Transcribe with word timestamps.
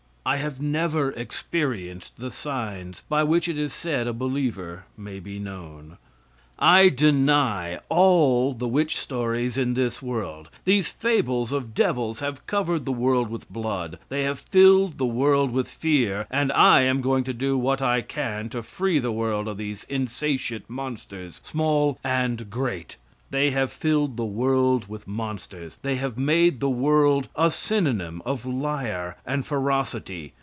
I 0.23 0.35
have 0.35 0.61
never 0.61 1.09
experienced 1.13 2.19
the 2.19 2.29
signs 2.29 3.01
by 3.09 3.23
which 3.23 3.47
it 3.47 3.57
is 3.57 3.73
said 3.73 4.05
a 4.05 4.13
believer 4.13 4.85
may 4.95 5.19
be 5.19 5.39
known. 5.39 5.97
I 6.59 6.89
deny 6.89 7.79
all 7.89 8.53
the 8.53 8.67
witch 8.67 8.97
stories 8.99 9.57
in 9.57 9.73
this 9.73 9.99
world. 9.99 10.51
These 10.63 10.91
fables 10.91 11.51
of 11.51 11.73
devils 11.73 12.19
have 12.19 12.45
covered 12.45 12.85
the 12.85 12.91
world 12.91 13.31
with 13.31 13.49
blood; 13.51 13.97
they 14.09 14.21
have 14.21 14.37
filled 14.39 14.99
the 14.99 15.07
world 15.07 15.51
with 15.51 15.67
fear, 15.67 16.27
and 16.29 16.51
I 16.51 16.81
am 16.83 17.01
going 17.01 17.23
to 17.23 17.33
do 17.33 17.57
what 17.57 17.81
I 17.81 18.01
can 18.01 18.47
to 18.49 18.61
free 18.61 18.99
the 18.99 19.11
world 19.11 19.47
of 19.47 19.57
these 19.57 19.85
insatiate 19.89 20.69
monsters, 20.69 21.41
small 21.43 21.97
and 22.03 22.47
great; 22.51 22.95
they 23.31 23.51
have 23.51 23.71
filled 23.71 24.17
the 24.17 24.25
world 24.25 24.89
with 24.89 25.07
monsters, 25.07 25.77
they 25.83 25.95
have 25.95 26.17
made 26.17 26.59
the 26.59 26.69
world 26.69 27.29
a 27.33 27.49
synonym 27.49 28.21
of 28.25 28.45
liar 28.45 29.15
and 29.25 29.45
ferocity. 29.47 30.33